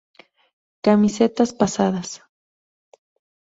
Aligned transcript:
Camisetas 0.85 1.49
Pasadas 1.59 2.09